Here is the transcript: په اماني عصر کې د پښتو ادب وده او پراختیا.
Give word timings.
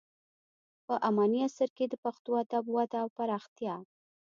په 0.85 0.93
اماني 1.07 1.39
عصر 1.47 1.69
کې 1.77 1.85
د 1.89 1.93
پښتو 2.03 2.29
ادب 2.43 2.63
وده 2.77 2.97
او 3.03 3.09
پراختیا. 3.17 3.75